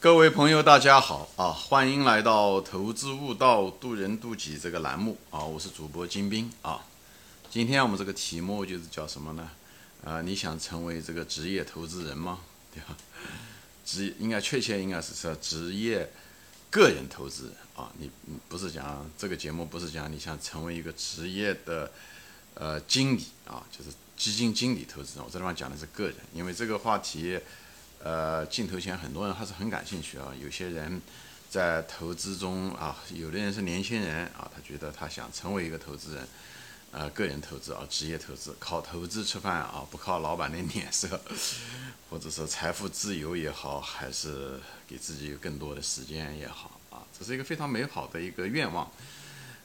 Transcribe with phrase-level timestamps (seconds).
[0.00, 1.50] 各位朋友，大家好啊！
[1.50, 5.40] 欢迎来到《投资悟道，渡人渡己》这个栏目啊！
[5.40, 6.86] 我是主播金兵啊。
[7.50, 9.50] 今天我们这个题目就是叫什么呢？
[10.04, 12.38] 啊，你想成为这个职业投资人吗？
[12.72, 12.96] 对吧？
[13.84, 16.08] 职应该确切应该是说职业
[16.70, 17.90] 个人投资人啊。
[17.98, 18.08] 你
[18.48, 21.90] 不是讲这个节目不是讲你想成为一个职业的
[22.54, 25.24] 呃经理啊，就是基金经理投资人。
[25.24, 27.40] 我这地方讲的是个人，因为这个话题。
[28.02, 30.32] 呃，镜头前很多人还是很感兴趣啊。
[30.40, 31.00] 有些人
[31.50, 36.28] 在投资中啊，有的人是年轻人啊，他觉得他想成为一个投资人，
[36.92, 41.20] 呃，个人投资啊，职业投资，靠投资吃饭啊，不靠老板的脸色，
[42.08, 48.88] 或者说财富自由也好，还是给自己有更多的时间也好啊，这是一个非常美好的一个愿望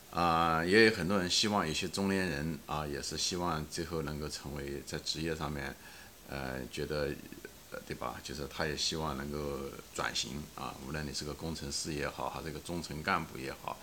[0.10, 0.66] 啊。
[0.66, 5.76] 也有很多人希望，有些中年人啊，也是希望最后能够成为在职业上面，
[6.28, 7.12] 呃，觉得。
[7.88, 8.20] 对吧？
[8.24, 9.60] 就是他也希望能够
[9.94, 13.78] 转型啊，无论你是个工程师也好，还是个中层干部也好，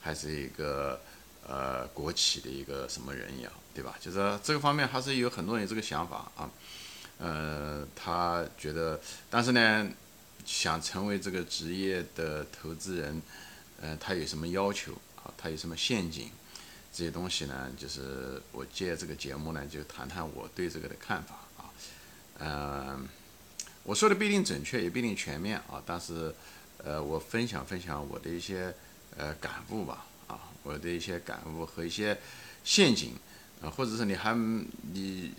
[0.00, 1.00] 还是一个
[1.46, 3.96] 呃国企的一个什么人也好，对吧？
[4.00, 6.50] 就是这个方面还是有很多人这个想法啊。
[7.18, 9.88] 呃，他觉得，但是呢，
[10.44, 13.22] 想成为这个职业的投资人，
[13.80, 15.32] 呃，他有什么要求啊？
[15.38, 16.30] 他有什么陷阱？
[16.92, 21.70] 这些东西呢，就是我借这个节目呢，就谈谈我对这个的看法啊。
[22.40, 23.08] 嗯。
[23.86, 26.34] 我说的不一定准确，也不一定全面啊，但是，
[26.78, 28.74] 呃，我分享分享我的一些
[29.16, 32.18] 呃感悟吧，啊，我的一些感悟和一些
[32.64, 33.12] 陷阱，
[33.62, 34.34] 啊，或者是你还
[34.92, 35.32] 你，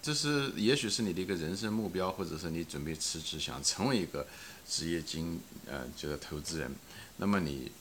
[0.00, 4.24] 这是也许是你的一个人生目标，或者是你准备辞职想成为一个
[4.68, 6.72] 职业经呃这个投资人，
[7.16, 7.72] 那么你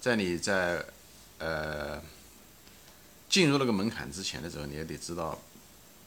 [0.00, 0.86] 在你在
[1.38, 2.00] 呃
[3.28, 5.36] 进入那个门槛之前的时候，你也得知道，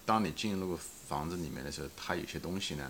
[0.06, 2.90] 当你进入房子里面的时候，它有些东西呢。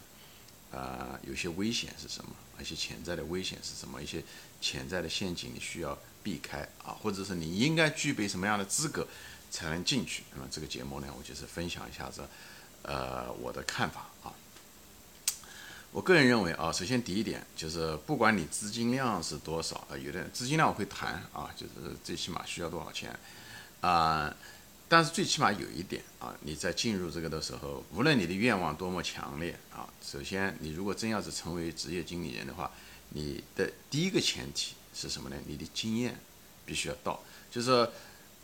[0.72, 2.32] 啊，有些危险是什么？
[2.62, 4.02] 一些潜在的危险是什么？
[4.02, 4.22] 一些
[4.60, 9.08] 潜在的陷阱你需要避开啊，或者是你应该具备什么样的资格
[9.50, 10.24] 才能进去？
[10.36, 12.28] 那么这个节目呢，我就是分享一下子，
[12.84, 14.34] 呃，我的看法啊。
[15.92, 23.18] 我个人认为啊，首先第一点就是，不管你资金量是多少啊，有的资金量我会谈啊，就是最起码需要多少钱
[23.82, 24.36] 啊。
[24.92, 32.72] 但是最起码有一点啊，你在进入这个的时候，无论你的愿望多么强烈啊，首先你如果真要是成为职业经理人的话，
[33.10, 35.36] 你的第一个前提是什么呢？
[35.46, 36.20] 你的经验
[36.66, 37.88] 必须要到，就是，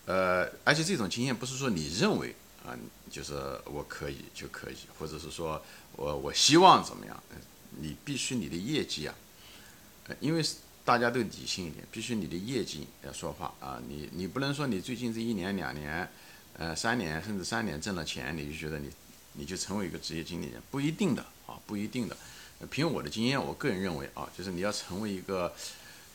[0.06, 2.78] 呃，而且这种经验不是说你认为啊，
[3.10, 3.34] 就是
[3.66, 5.60] 我可以就可以，或者是说
[5.94, 7.24] 我我希望怎么样，
[7.72, 9.16] 你必须你的业绩啊，
[10.20, 10.46] 因为
[10.84, 16.08] 大家都理性一点，必须你的业绩要说话啊，你你不能说你最近这一年两年。
[16.58, 18.90] 呃，三年甚至三年挣了钱，你就觉得你，
[19.34, 22.16] 你就成为一个职业经理人，不一定的啊，不一定的。
[22.72, 25.54] 凭我的经验，我个人认为啊，就是你要成为一个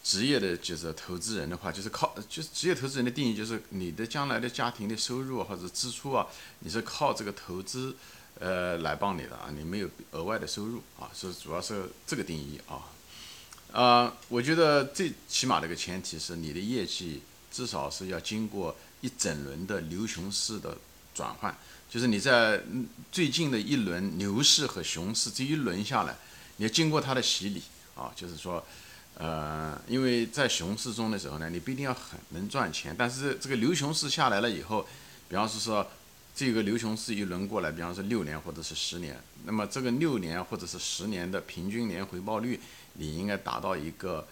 [0.03, 6.27] 职业的，就是投资人的话，就是靠，就是职业投资人的定义就是你的将来的家庭的收入或者支出啊，
[6.61, 7.95] 你是靠这个投资
[8.39, 12.89] 呃来帮你的啊，你没有额外的收入啊，是主要是这个定义啊。
[13.73, 17.21] 啊，我觉得最起码的一个前提是你的业绩
[17.53, 18.75] 至少是要经过。
[19.01, 20.77] 一整轮的牛熊市的
[21.15, 21.57] 转换，
[21.89, 22.63] 就是你在
[23.11, 26.17] 最近的一轮牛市和熊市这一轮下来，
[26.57, 27.63] 你要经过它的洗礼
[27.95, 28.65] 啊，就是说，
[29.15, 34.87] 呃，因为在熊市中的时候呢，你不一定要很能赚钱，但是这个牛熊市下来了以后，
[35.29, 35.87] 比方说
[36.35, 42.61] 这个牛熊市一轮过来，比方说六年或者是十年，那么这个六年或者是十年的平均年回报率，
[42.95, 44.27] 你应该达到一个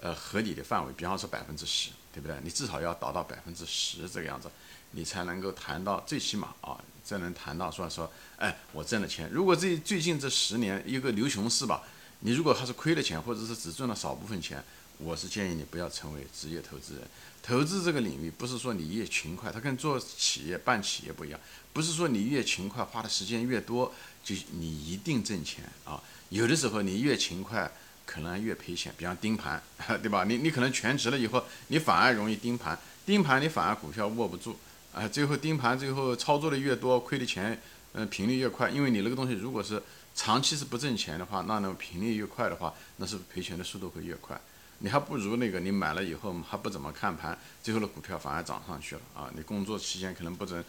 [0.00, 1.90] 呃合理的范围，比方说百分之十。
[2.12, 2.36] 对不对？
[2.42, 4.50] 你至少要达到百分之十这个样子，
[4.92, 9.28] 你才能够谈到最起码啊，才能谈到说说，哎，我挣了钱。
[9.30, 11.82] 如果这最近这十年一个牛熊市吧，
[12.20, 14.62] 你如果还是亏了钱，或者是只赚了少部分钱，
[14.98, 17.02] 我是建议你不要成为职业投资人。
[17.42, 21.38] 投资这个领域不是说你越勤快，它跟做企业办企业不一样，
[21.72, 23.92] 不是说你越勤快花的时间越多
[24.24, 26.02] 就你一定挣钱啊。
[26.30, 27.70] 有的时候你越勤快。
[28.10, 29.62] 可能越赔钱，比方盯盘，
[30.00, 30.24] 对吧？
[30.24, 34.58] 你你可能全职了以后，你反而容易盯盘，盯盘你反而股票握不住，
[34.94, 37.60] 啊，最后盯盘最后操作的越多，亏的钱，
[37.92, 39.82] 嗯，频率越快，因为你那个东西如果是
[40.14, 44.40] 长期是不挣钱的话，那那频率越快的话，那是赔钱的速度会越快。
[44.78, 49.28] 你还不如那个你买了以后还不怎么看盘，最后的股票反而涨上去了啊！
[49.36, 50.64] 你工作期间可能不准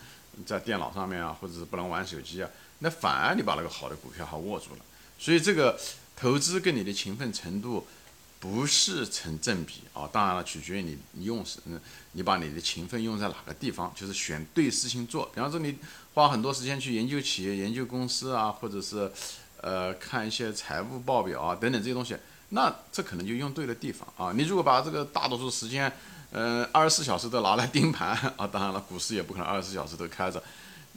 [0.46, 2.50] 在电脑上面啊，或者是不能玩手机啊，
[2.80, 4.80] 那反而你把那个好的股票还握住了，
[5.18, 5.80] 所以这个。
[6.20, 7.88] 投资跟你的勤奋程度
[8.42, 11.80] 不是成正比啊，当然了，取决于你你用是嗯，
[12.12, 15.30] 你把你的勤奋用在哪个地方，就是选对事情做。
[15.34, 15.78] 比方说，你
[16.14, 19.10] 花很多时间去研究企业、研究公司啊，或者是
[19.62, 22.18] 呃，看一些财务报表啊等等这些东西，
[22.50, 24.34] 那这可能就用对了地方啊。
[24.36, 25.92] 你如果把这个大多数时间，
[26.32, 30.42] 呃，二十四小时都拿来盯盘啊，当然了，股市也不可能二十四小时都开着。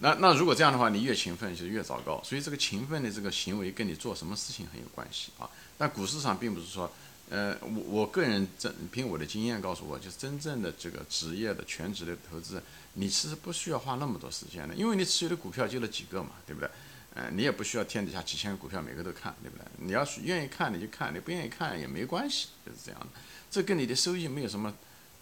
[0.02, 2.20] 那那如果这样的话，你越勤奋就越糟糕。
[2.24, 5.48] 所以这个勤奋的这个行为跟你做什么事情很有关系啊。
[5.78, 6.92] 但股市上并不是说，
[7.30, 12.60] 呃，我我个人真凭我的经验告诉我，就是真正的这个职业的全职的投资，
[12.94, 16.68] 你其实不需要花那么多时间的，因为你持有的股票就那几个嘛，对不对？
[17.14, 19.64] 呃，你也不需要天底下几千个股票每个都看，对不对？
[19.76, 23.06] 你要是愿意看你就看，你不愿意看也没关系，就是这样的。
[23.48, 24.74] 这跟你的收益没有什么。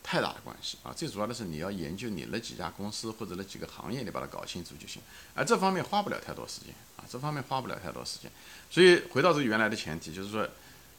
[0.03, 0.93] 太大的关系啊！
[0.97, 5.01] 最主要的是你要研究你那几家公司或者那几个行业，你把它搞清楚就行。
[5.35, 8.31] 而这方面花不了太多时间啊，这方面花不了太多时间。
[8.71, 10.49] 所以回到这原来的前提，就是说，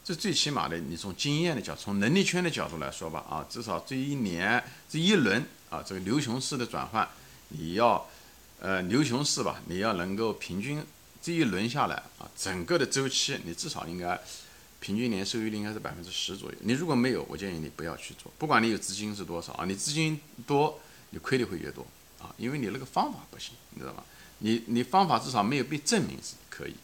[0.04, 7.06] 这最起码的，你从经验的角，从能力圈的角度来说吧，啊，至少这一年这一轮啊，这个牛熊市的转换，
[7.48, 8.08] 你要，
[8.60, 10.82] 呃，牛熊市吧，你要能够平均
[11.20, 14.18] 这一轮下来啊，整个的周期，你至少应该。
[14.82, 16.58] 平均年收益率应该是百分之十左右。
[16.62, 18.32] 你如果没有，我建议你不要去做。
[18.36, 20.80] 不管你有资金是多少啊，你资金多，
[21.10, 21.86] 你亏的会越多
[22.18, 24.02] 啊，因为你那个方法不行，你知道吗？
[24.38, 26.74] 你你方法至少没有被证明是可以，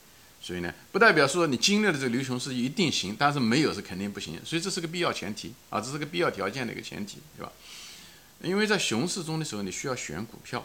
[0.41, 4.39] 所以呢，不代表说你经历了这个牛熊市一定行，但是没有是肯定不行。
[4.45, 7.51] 所以这是个必要前提啊，这是个必要条件的一个前提，对吧？
[8.43, 10.65] 因为在熊市中的时候，你需要选股票，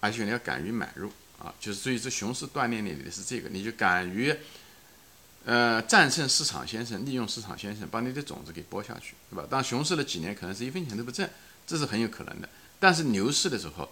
[0.00, 4.36] 而且你要敢于买入啊，就是所以这熊市锻炼你的是这个，你就敢于。
[5.46, 9.46] 呃，战胜市场先生，利用市场先生把你的种子给播下去，对吧？
[9.48, 11.28] 当熊市的几年可能是一分钱都不挣，
[11.64, 12.48] 这是很有可能的。
[12.80, 13.88] 但是牛市的时候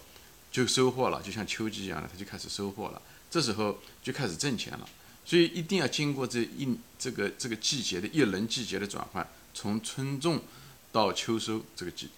[0.50, 4.88] 就收获了，就像秋季一样的，它就开始收获了，这时候就开始挣钱了。
[5.24, 9.24] 所以一定要经过这一这个这个季节的一轮季节的转换，
[9.54, 10.42] 从春种
[10.90, 12.08] 到秋收这个季，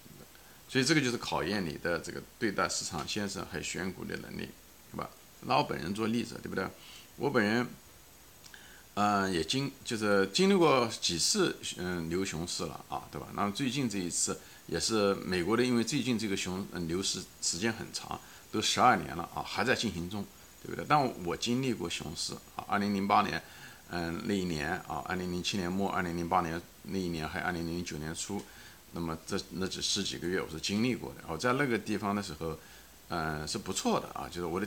[0.66, 4.48] 所以这个就是考验你的这个对待市场先生还有选股的能力，
[4.90, 5.10] 对吧？
[5.42, 6.66] 拿我本人做例子，对不对？
[7.16, 7.66] 我本人。
[8.98, 13.26] 嗯，也经就是经历过几次嗯牛熊市了啊，对吧？
[13.34, 18.18] 那么最近这一次也是美国的，因为最近这个熊牛市时间很长，
[18.50, 20.24] 都十二年了啊，还在进行中，
[20.62, 20.82] 对不对？
[20.88, 23.42] 但我经历过熊市啊，二零零八年
[23.90, 28.42] 嗯那一年啊，二零零七年末，二零零八年那一年，还有二零零九年初，
[28.92, 31.16] 那么这那只十几个月我是经历过的。
[31.28, 32.58] 我在那个地方的时候，
[33.08, 34.66] 嗯是不错的啊，就是我的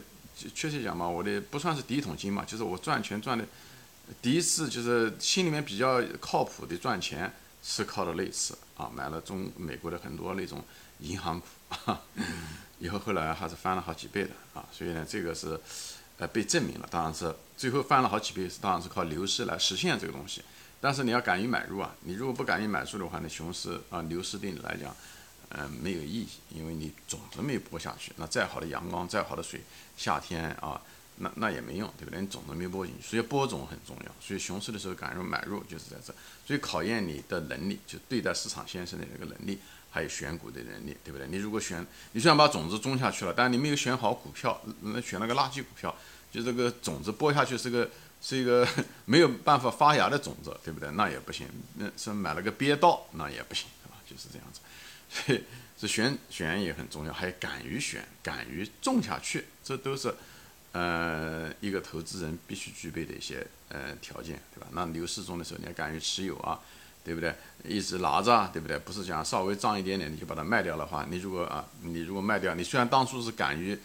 [0.53, 3.43] 确切讲嘛，我的不算是第一桶金嘛，就是我赚钱赚的。
[4.21, 7.31] 第一次就是心里面比较靠谱的赚钱
[7.63, 10.63] 是靠的类似啊，买了中美国的很多那种
[11.00, 11.45] 银行股，
[12.79, 15.59] 以后后来还是翻了好几倍的啊，所以呢，这个是
[16.17, 20.41] 呃被证明了，当然是最后翻了好几倍是当然是靠牛市来实现这个东西，
[20.81, 24.95] 但是你要敢于买入啊，你如果不敢于买入的话，那熊市啊牛市对你来讲，
[25.50, 29.61] 嗯没有意义，因为你种子没有播下去，那再好的阳光再好的水，
[29.95, 30.81] 夏天啊。
[31.19, 32.19] 那那也没用，对不对？
[32.21, 34.12] 你种子没播进去，所以播种很重要。
[34.21, 36.13] 所以熊市的时候敢于买入就是在这，
[36.48, 39.60] 所以考验你的能力，就对待市场先生的这个能力，
[39.92, 41.27] 还有选股的能力，对不对？
[41.27, 45.94] 你如果选，你虽然把种子种下去了，但你没有选好股票，那选了个垃圾股票，
[46.31, 47.89] 就这个种子播下去是个
[48.21, 48.66] 是一个
[49.04, 50.89] 没有办法发芽的种子，对不对？
[50.92, 51.45] 那也不行。
[51.75, 53.98] 那是买了个憋道，那也不行，对吧？
[54.10, 54.62] 就是这样子。
[55.12, 55.44] 所以
[55.77, 60.16] 这选选也很重要，还有敢于选，敢于种下去，这都是。
[60.71, 64.68] 呃，一个投资人必须具备的一些呃条件，对吧？
[64.71, 66.60] 那牛市中的时候，你要敢于持有啊，
[67.04, 67.33] 对不对？
[67.63, 68.78] 一直拿着，对不对？
[68.78, 73.78] 不是讲稍微涨一点点你就把它卖掉的话，你如果啊，你如果卖掉，你虽然当初是敢于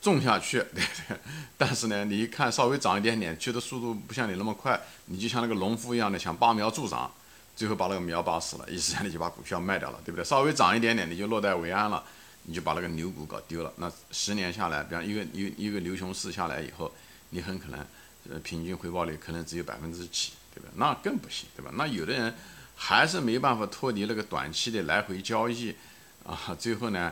[0.00, 1.16] 种下去， 对不对？
[1.58, 7.12] 但是呢，你一看稍微涨一点点，去的速度不像你那么快，你就像那个农夫一样的想拔苗助长，
[7.56, 10.24] 最后把那个苗拔死了，一时间你就把股票卖掉了，对不对？
[10.24, 12.04] 稍微涨一点点，你就落袋为安了。
[12.46, 16.92] 你就把那个牛股搞丢了，那十年下来，比方一个一一个牛熊市下来以后，
[17.30, 17.86] 你很可能，
[18.30, 20.68] 呃，平均回报率可能只有百分之几，对吧？
[20.76, 21.70] 那更不行，对吧？
[21.74, 22.34] 那有的人
[22.76, 25.74] 还是没办法脱离那个短期的来回交易，
[26.22, 27.10] 啊，最后呢，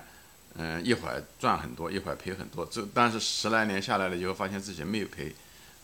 [0.54, 5.34] 嗯，一会儿赚很多，一会儿赔很多，这但是十来年下来了以后，发现自己没有赔，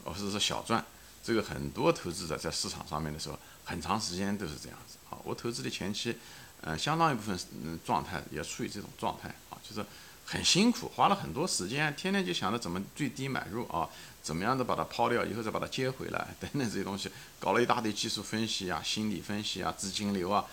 [0.05, 0.85] 或者是小赚，
[1.25, 4.99] 这个很多投资者在市场上面的时候，很长时间都是这样子。
[5.09, 6.15] 啊，我投资的前期。
[6.61, 9.87] 呃，相当一部分嗯状态也处于这种状态啊，就是
[10.25, 13.89] 很辛苦，花了很多时间，天天就想着怎么最低买入啊，
[14.23, 20.45] 怎么样的把它抛掉，以后再把它接回来， 等等这些东西，搞了一大堆技术分析啊、心理分析啊、资金流啊、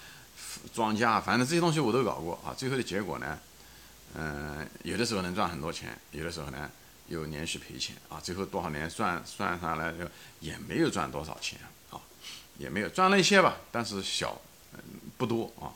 [0.74, 2.54] 庄家，反正这些东西我都搞过啊。
[2.56, 3.40] 最后的结果呢，
[4.14, 6.70] 嗯，有的时候能赚很多钱，有的时候呢
[7.08, 8.20] 又连续赔钱啊。
[8.22, 10.06] 最后多少年算算下来就
[10.40, 11.60] 也没有赚多少钱
[11.90, 12.00] 啊，
[12.58, 14.40] 也没有赚了一些吧，但是小，
[14.74, 14.80] 嗯，
[15.18, 15.74] 不多啊。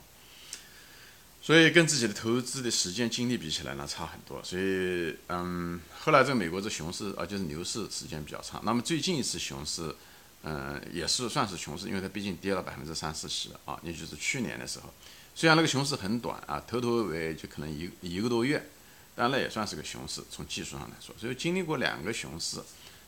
[1.50, 4.40] 所以跟自己的投资的时间精力比起来呢，差很多。
[4.44, 8.62] 所以，嗯，后来这美国这熊市啊，就是牛市时间比较长。
[8.64, 9.96] 那么最近一次熊市，
[10.44, 14.94] 嗯，也是算是熊市，因为它毕竟跌了百分之三四十啊，也就是去年的时候。
[15.34, 18.70] 虽然那个熊市很短啊，头头尾尾就可能一一个多月，
[19.16, 21.16] 但那也算是个熊市，从技术上来说。
[21.18, 22.62] 所以经历过两个熊市，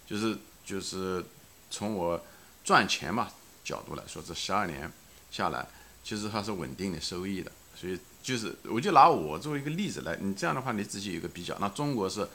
[0.08, 1.24] 就是就是
[1.70, 2.20] 从我
[2.64, 3.30] 赚钱嘛
[3.64, 4.92] 角度来说，这十二年
[5.30, 5.68] 下来，
[6.04, 7.52] 其实它是稳定的收益的。
[7.80, 11.58] 所以就是，我就拿我作为一个例子来，你这样的话你自己有个比较。
[11.60, 12.28] 那中国是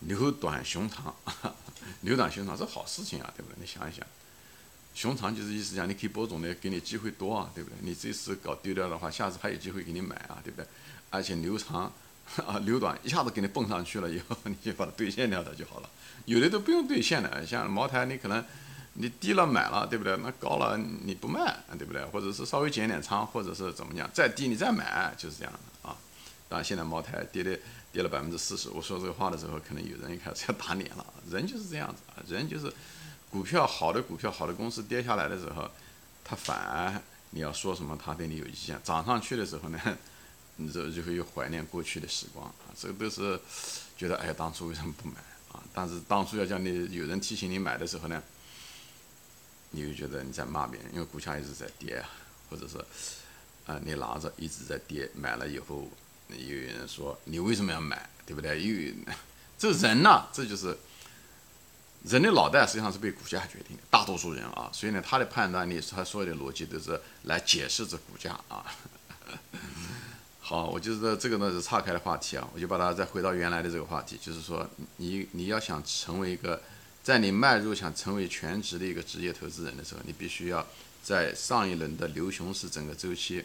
[0.00, 1.14] 牛短熊长，
[2.02, 3.56] 牛短熊长是好事情啊，对不对？
[3.60, 4.06] 你想一想，
[4.94, 7.76] 熊长就是意思讲你可以播种的，给你机会多啊，对不对？
[7.80, 10.66] 你这次搞丢掉的话，下次还有机会给你买啊，对不对？
[11.10, 11.92] 而且牛长
[12.46, 15.90] 啊， 牛短一下子给你蹦上去了以后， 你就把它兑现掉的就好了。
[16.26, 18.44] 有的都不用兑现的，像茅台，你可能。
[18.94, 20.14] 你低了买了，对不对？
[20.18, 22.04] 那高了你不卖，对不对？
[22.06, 24.08] 或者是稍微减点仓，或者是怎么样？
[24.12, 25.96] 再低你再买，就是这样的啊。
[26.48, 27.58] 当然现在茅台跌的
[27.90, 31.06] 跌了百分之四十，我说这个话的时候，可能有人一开始要打脸了。
[31.30, 32.70] 人就是这样子啊，人就是
[33.30, 35.70] 股票好的股票好的公司跌下来的时候，
[36.22, 39.80] 他反而你要说什么，他对你有意见；涨上去的时候呢，
[40.56, 42.68] 你这就会又怀念过去的时光啊。
[42.78, 43.40] 这个都是
[43.96, 45.14] 觉得哎，当初为什么不买
[45.50, 45.62] 啊？
[45.72, 48.22] 但是当初要叫你有人提醒你买的时候呢？
[49.74, 52.08] 你就觉得你在骂别人，因为股价一直在跌啊，
[52.50, 52.76] 或者是，
[53.66, 55.88] 啊，你拿着一直在跌，买了以后，
[56.28, 58.60] 有人说你为什么要买，对不对？
[58.60, 58.94] 因为
[59.58, 60.76] 这人呐，这就是
[62.04, 68.64] 人的脑袋实际上是被股价决定的，大多数人啊，所以呢，他的判断力，他所有的逻辑都是来解释这股价啊。
[70.38, 76.60] 好，我就是这个呢是岔开的话题啊，我就把它再回到原来的这个话题，就是说你你要想成为一个。
[77.02, 80.64] 在你迈入想成为全职的一个职业投资人的时候，你必须要
[81.02, 83.44] 在上一轮的牛熊市整个周期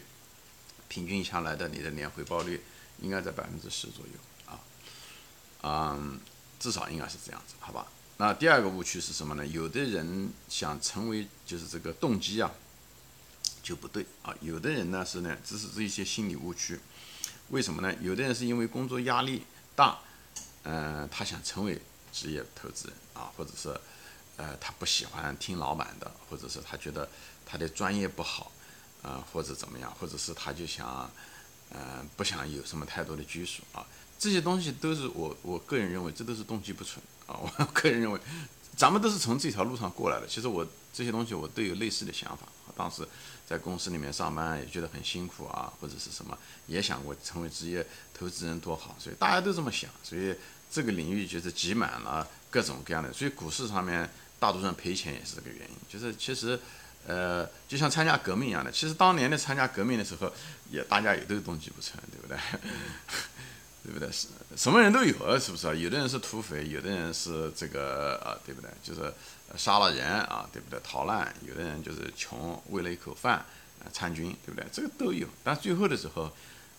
[0.86, 2.62] 平均下来的你的年回报率
[3.00, 4.60] 应该在百分之十左右啊，
[5.62, 6.20] 嗯，
[6.60, 7.88] 至少应该是这样子，好吧？
[8.18, 9.44] 那第二个误区是什么呢？
[9.44, 12.52] 有的人想成为就是这个动机啊
[13.60, 16.78] 就不对啊，有的人呢是呢，这是这一些心理误区，
[17.48, 17.92] 为什么呢？
[18.00, 19.42] 有的人是因为工作压力
[19.74, 19.98] 大，
[20.62, 21.82] 嗯，他想成为。
[22.18, 23.68] 职业投资人啊，或者是，
[24.36, 27.08] 呃，他不喜欢听老板的，或者是他觉得
[27.46, 28.50] 他的专业不好，
[29.02, 31.08] 啊，或者怎么样，或者是他就想，
[31.70, 33.86] 嗯，不想有什么太多的拘束啊，
[34.18, 37.38] 这些东西都是我我个人认为，这都是动机不纯啊。
[37.38, 38.20] 我个人认为，
[38.76, 40.26] 咱们都是从这条路上过来的。
[40.26, 42.48] 其实我这些东西我都有类似的想法。
[42.76, 43.06] 当时
[43.48, 50.34] 在公司里面上班也觉得很辛苦啊，或者是什么，也想过成为职业投资人多好，所以大家都这么想，所以。
[50.70, 54.08] 这个领域就是挤满了各种各样的，所以股市上面
[54.38, 55.76] 大多数人赔钱也是这个原因。
[55.88, 56.58] 就是其实，
[57.06, 60.32] 呃，就像参加革命一样的，其实当年的参加革命的时候，
[60.70, 62.36] 也大家也都是动机不纯，对不对？
[63.84, 64.10] 对不对？
[64.12, 65.78] 是什么人都有，是不是？
[65.78, 68.68] 有的人是土匪，有的人是这个啊，对不对？
[68.82, 69.10] 就是
[69.56, 70.78] 杀了人啊，对不对？
[70.84, 74.66] 逃难，有的人就是穷，为了一口饭啊参军，对不对？
[74.70, 75.26] 这个都有。
[75.42, 76.30] 但最后的时候，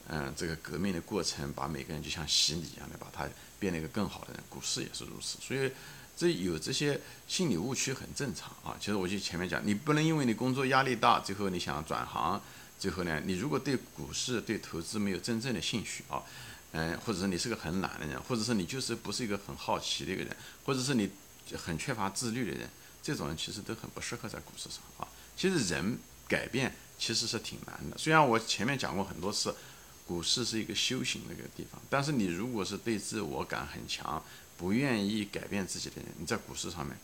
[0.10, 3.28] 嗯，这个革命的过程把每个人就像洗礼一样的把他。
[3.60, 5.70] 变了一个更好的人，股市也是如此，所以
[6.16, 6.98] 这有这些
[7.28, 8.74] 心理误区很正常啊。
[8.80, 12.42] 其实我就前面讲，你不能因为你工作压力大，最后你想转行，
[12.80, 16.24] 最后呢，你如果对股市、对投资没有真正的兴趣啊，
[16.72, 21.12] 嗯，或者是你是个很懒的人，或者是你就是不是一个很好奇的一个人，或者是你
[21.58, 22.70] 很缺乏自律的人，
[23.04, 25.06] 这种人其实都很不适合在股市上啊。
[25.36, 26.00] 其实人
[26.30, 29.54] 改变其实是挺难的，虽然我前面讲过很多次。
[30.10, 34.20] 股市是一个修行的一个地方，但是你如果是对自我感很强，
[34.58, 36.98] 不愿意改变自己的人，你在股市上面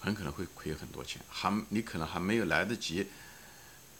[0.00, 3.06] 很可能会亏很多钱，还你可能还没有来得及，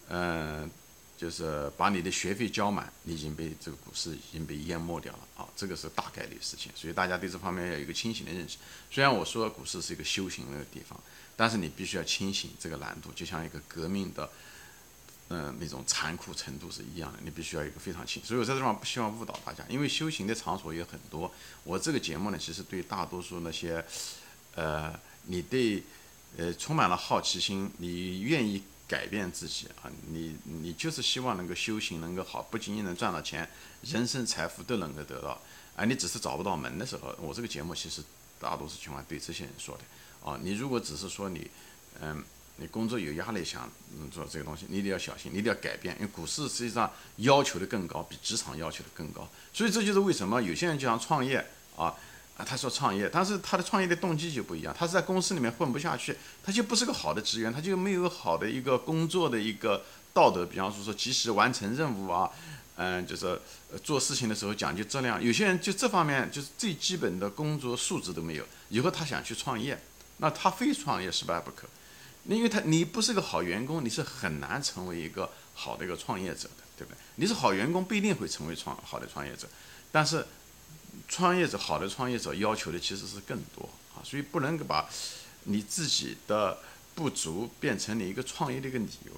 [0.08, 0.70] 嗯，
[1.18, 8.56] 就是把你的学费交满，你已经被这个股市已经被淹没掉了啊，这个是大概率事情，所以大家对这方面要有一个清醒的认识。
[8.90, 10.98] 虽然我说股市是一个修行的地方，
[11.36, 14.30] 但是你必须要清醒这个难度，就像一个革命的。
[15.28, 18.22] 嗯，那种残酷程度是一样的，你必须要一个非常清。
[18.24, 21.28] 所以我在这地方不希望误导大家，因为修行的场所也很多。
[21.64, 23.84] 我这个节目呢，其实对大多数那些，
[24.54, 25.82] 呃，你对，
[26.36, 33.50] 呃，充满了好奇心，你愿意改变自己啊，你你就是希望能够修行能够好，不仅仅能赚到钱，
[33.82, 35.40] 人生财富都能够得到。
[35.74, 38.00] 而你只是找不到门的时候，我这个节目其实
[38.38, 40.30] 大多数情况对这些人说的。
[40.30, 41.50] 啊，你如果只是说你，
[42.00, 42.22] 嗯。
[42.58, 51.44] 你工作有压力，想嗯做这个东西，你得要小心，你得要改变，因为股市实际上要求的更高，比职场要求的更高，所以这就是为什么有些人就想创业
[51.76, 51.94] 啊
[52.36, 59.84] 啊，他说创业，但是他的创业的动机就不一样，他是在公司里面混不下去，他就不是个好的职员，他就没有好的一个工作的一个
[60.14, 62.30] 道德，比方说说及时完成任务啊，
[62.76, 63.38] 嗯，就是
[63.84, 65.22] 做事情的时候讲究质量。
[65.22, 69.78] 有些人就这方面就是最基本的工作素质都没有，以后他想去创业，
[70.18, 71.66] 那他非创业失败不可。
[72.28, 76.98] 因为他你不是个好员工，你是很难成为一个好的一个创业者的，对不对？
[77.16, 79.48] 你是好员工不一定会成为创好的创业者，
[79.92, 80.26] 但是
[81.08, 84.88] 创业者好的创业者要求的其实是更多啊，所以不能够把
[85.44, 86.58] 你自己的
[86.94, 89.12] 不足变成你一个创业的一个理由。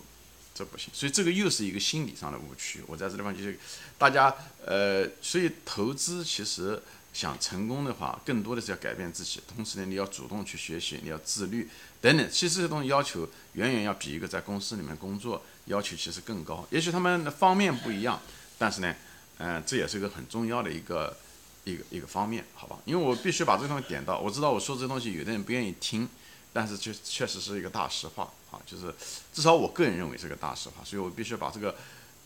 [0.55, 2.83] 这不行，所以这个又是一个心理上的误区。
[2.89, 3.57] 我在这地方就是，
[3.97, 4.35] 大家
[4.67, 12.29] 呃，所以投资其实想成功的话，更多的是要改变自己，同时呢，你要主动去学习，你要自律等等。
[12.31, 16.67] 其实这些东西要求远远要比一个在公司里面工作要求其实更高。
[16.71, 18.21] 也许他们的方面不一样，
[18.59, 18.95] 但是呢，
[19.39, 21.17] 嗯，这也是一个很重要的一个
[21.65, 22.79] 一个一个方面，好吧？
[22.85, 26.09] 因为我必须把这个东西点到，我知道我说这东西有的人不愿意听。
[26.51, 28.93] 但是确确实是一个大实话啊，就是
[29.33, 31.77] 至少我个人认为是个大实话，所以我必须把这个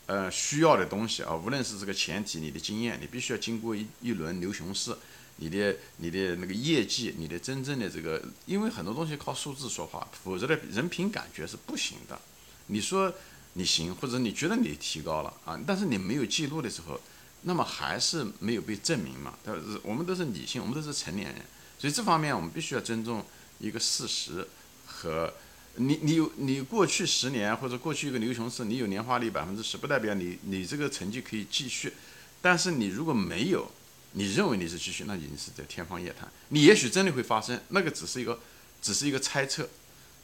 [0.05, 4.95] 呃需要的东西啊，无论是这个前提，你的经验，你必须要经过一一轮牛熊市，
[5.37, 12.19] 你的你的那个业绩，你的真正的这个，因为很多东西靠数字说话，否则的人凭感觉是不行的。
[12.67, 13.13] 你说
[13.53, 16.99] 你行，或者你觉得你提高了啊，但是你没有记录的时候，
[17.41, 19.33] 那么还是没有被证明嘛。
[19.43, 21.41] 但是我们都是理性，我们都是成年人，
[21.77, 23.23] 所以这方面我们必须要尊重。
[23.59, 24.45] 一个事实
[24.85, 25.33] 和
[25.75, 31.93] 你，你有你过去十年或者过去一个牛熊市，你有年化率百分之十，不代表你你这个成绩可以继续。
[32.41, 33.71] 但是你如果没有，
[34.13, 36.27] 你认为你是继续，那已经是在天方夜谭。
[36.49, 38.39] 你也许真的会发生，那个只是一个
[38.81, 39.67] 只是一个猜测，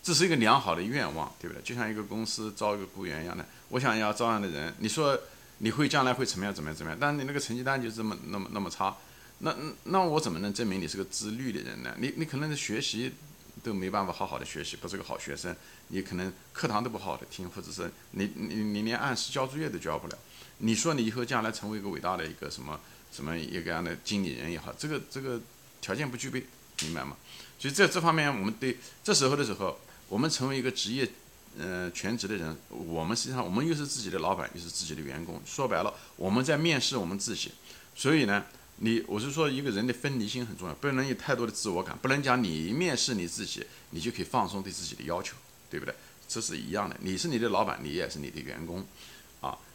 [0.01, 1.61] 只是一个良好的愿望，对不对？
[1.61, 5.19] 就像一个公司招一个雇员一样的，我想要招样的人，你说
[5.59, 6.97] 你会将来会怎么样怎么样怎么样？
[6.99, 8.95] 但你那个成绩单就这么那么那么差，
[9.39, 11.95] 那那我怎么能证明你是个自律的人呢？
[11.99, 13.13] 你你可能是学习。
[13.61, 15.53] 都没办法好好的学习，不是个好学生，
[15.89, 20.17] 你可能课堂都不好好的听，或者是你你你连按时交作业都交不了。
[20.59, 22.79] 你说你以后将来成为一个伟大的一个什么
[23.11, 25.41] 什么一个样的经理人也好，这个这个
[25.81, 26.45] 条件不具备，
[26.83, 27.17] 明白吗？
[27.57, 31.09] 所以在这方面，我们对这时候的时候，我们成为一个职业
[31.57, 35.41] 呃全职的人，我们实际上我们又是自己的老板，又是自己的员工。
[35.45, 37.51] 说白了，我们在面试我们自己，
[37.95, 38.45] 所以呢。
[38.81, 45.35] 你我是说，一个人的分离心很重要，不能有太多的自我感，不能讲你面试你自己，你就可以放松对自己的要求，
[45.69, 45.93] 对不对？
[46.29, 48.87] 这是一样的，你是你的老板，你也是你的员工，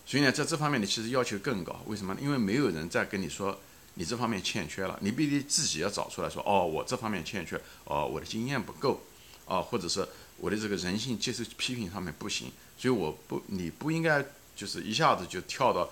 [0.06, 1.80] 所以呢，在这方面你其实要求更高。
[1.86, 2.16] 为什么？
[2.20, 3.58] 因为没有人再跟你说
[3.94, 9.00] 你这方面欠缺了，你必须自己要找出来说，哦，我这方面欠缺，哦，我的经验不够，
[9.46, 10.06] 啊，或者是
[10.38, 15.90] 我的这个人性接受批评上面不行，所以我不，你不应该就是一下子就跳到。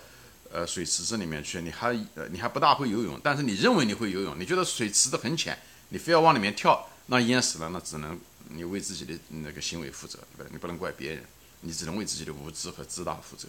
[0.55, 8.21] 呃，水池子里面去，你还呃你还不大会游泳，但是你认为你会游泳，你觉得水池子很浅，你非要往里面跳，那淹死了，那只能
[8.51, 10.53] 你为自己的那个行为负责，对不？
[10.53, 11.25] 你不能怪别人，
[11.63, 13.49] 你只能为自己的无知和自大负责。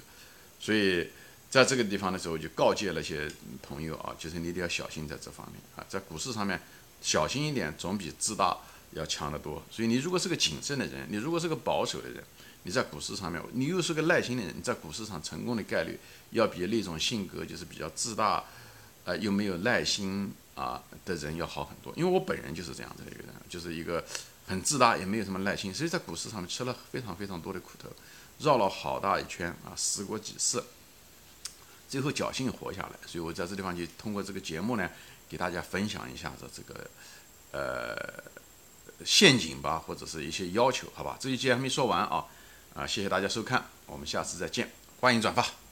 [0.63, 1.05] 所以
[1.49, 3.29] 在这个地方的时候，就告诫那些
[3.61, 6.57] 朋友啊，就是你一定要小心在这方面啊，在股市上面
[7.01, 8.57] 小心一点，总比自大
[8.91, 9.61] 要强得多。
[9.69, 12.23] 所以你如果是个谨慎的人，你如果是个保守的人。
[12.65, 15.99] 你在股市上面，你又是个耐心的人，你在股市上成功的概率
[16.31, 18.41] 要比那种性格就是比较自大，
[19.03, 21.91] 呃，又没有耐心啊的人要好很多。
[21.97, 24.01] 因为我本人就是这样子的一个人，就是一个
[24.47, 27.89] 很自大，也没有什么耐心，所以在股市上面吃了非常非常多的苦头，
[28.39, 30.63] 绕了好大一圈啊，死过几次，
[31.87, 32.91] 最后侥幸活下来。
[33.05, 34.89] 所以我在这地方就通过这个节目呢，
[35.29, 36.89] 给大家分享一下子这个
[37.51, 38.23] 呃
[39.05, 41.17] 陷阱吧，或者是一些要求，好吧？
[41.19, 42.25] 这一节还没说完啊。
[42.73, 45.62] 啊，谢谢大家收看，我们下次再见，欢迎转发。